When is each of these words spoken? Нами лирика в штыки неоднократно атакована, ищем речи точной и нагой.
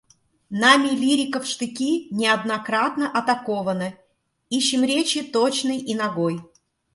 Нами 0.61 0.89
лирика 1.01 1.39
в 1.39 1.45
штыки 1.45 2.07
неоднократно 2.09 3.05
атакована, 3.19 3.93
ищем 4.49 4.83
речи 4.83 5.21
точной 5.21 5.77
и 5.77 5.93
нагой. 5.93 6.39